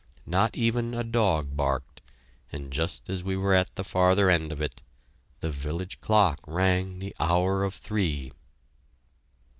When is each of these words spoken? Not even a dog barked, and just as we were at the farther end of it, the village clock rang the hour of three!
Not 0.25 0.55
even 0.57 0.95
a 0.95 1.03
dog 1.03 1.55
barked, 1.55 2.01
and 2.51 2.73
just 2.73 3.07
as 3.07 3.21
we 3.23 3.37
were 3.37 3.53
at 3.53 3.75
the 3.75 3.83
farther 3.83 4.31
end 4.31 4.51
of 4.51 4.59
it, 4.59 4.81
the 5.41 5.51
village 5.51 6.01
clock 6.01 6.39
rang 6.47 6.97
the 6.97 7.15
hour 7.19 7.63
of 7.63 7.75
three! 7.75 8.31